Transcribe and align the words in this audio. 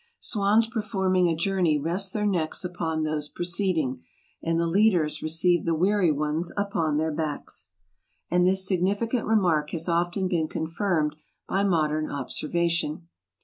"Swans 0.19 0.65
performing 0.65 1.27
a 1.29 1.35
journey 1.35 1.77
rest 1.77 2.11
their 2.11 2.25
necks 2.25 2.65
upon 2.65 3.03
those 3.03 3.29
preceding; 3.29 4.01
and 4.41 4.59
the 4.59 4.65
leaders 4.65 5.21
receive 5.21 5.63
the 5.63 5.75
weary 5.75 6.11
ones 6.11 6.51
upon 6.57 6.97
their 6.97 7.11
backs." 7.11 7.69
And 8.31 8.47
this 8.47 8.67
significant 8.67 9.27
remark 9.27 9.69
has 9.69 9.87
often 9.87 10.27
been 10.27 10.47
confirmed 10.47 11.17
by 11.47 11.63
modern 11.63 12.09
observation. 12.09 13.09